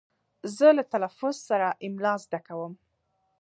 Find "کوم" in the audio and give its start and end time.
2.47-2.73